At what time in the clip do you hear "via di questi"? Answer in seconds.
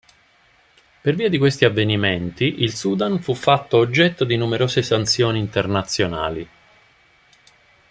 1.13-1.63